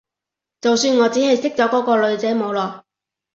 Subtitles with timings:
[0.61, 2.83] 就算我只係識咗嗰個女仔冇耐